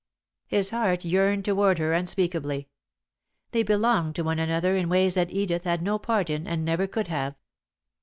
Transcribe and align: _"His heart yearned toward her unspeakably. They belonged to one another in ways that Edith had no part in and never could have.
_"His 0.47 0.71
heart 0.71 1.05
yearned 1.05 1.45
toward 1.45 1.77
her 1.77 1.93
unspeakably. 1.93 2.69
They 3.51 3.61
belonged 3.61 4.15
to 4.15 4.23
one 4.23 4.39
another 4.39 4.75
in 4.75 4.89
ways 4.89 5.13
that 5.13 5.29
Edith 5.29 5.63
had 5.63 5.83
no 5.83 5.99
part 5.99 6.27
in 6.27 6.47
and 6.47 6.65
never 6.65 6.87
could 6.87 7.07
have. 7.09 7.35